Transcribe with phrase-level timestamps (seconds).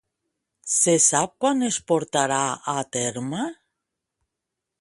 [0.75, 2.41] Se sap quan es portarà
[2.75, 3.47] a terme?